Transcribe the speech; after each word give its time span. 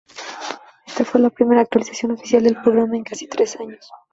Ésta 0.87 1.05
fue 1.05 1.21
la 1.21 1.29
primera 1.29 1.61
actualización 1.61 2.13
oficial 2.13 2.41
del 2.41 2.59
programa 2.59 2.95
en 2.97 3.03
casi 3.03 3.27
tres 3.27 3.55
años. 3.59 3.87